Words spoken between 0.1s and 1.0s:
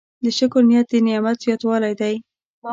د شکر نیت د